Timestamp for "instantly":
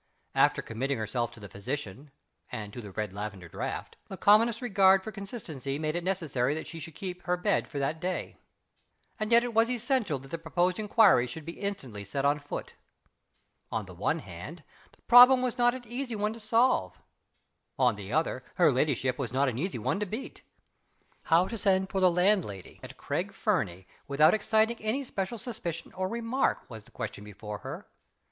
11.59-12.03